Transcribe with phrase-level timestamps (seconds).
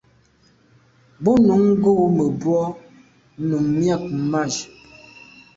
[1.23, 2.59] Bo num ngù mebwô
[3.47, 4.63] num miag mage.